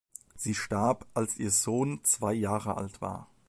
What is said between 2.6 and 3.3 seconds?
alt war.